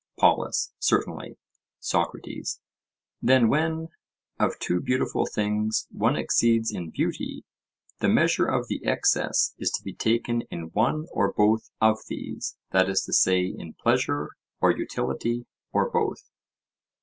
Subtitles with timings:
[0.17, 1.37] POLUS: Certainly.
[1.79, 2.59] SOCRATES:
[3.21, 3.89] Then when
[4.39, 7.45] of two beautiful things one exceeds in beauty,
[7.99, 12.57] the measure of the excess is to be taken in one or both of these;
[12.71, 16.31] that is to say, in pleasure or utility or both?